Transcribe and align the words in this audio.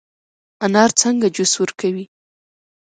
انار 0.65 0.91
څنګه 1.01 1.27
جوس 1.35 1.53
ورکوي؟ 1.57 2.05